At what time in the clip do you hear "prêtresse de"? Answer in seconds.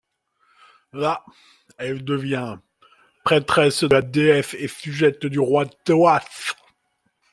3.23-3.93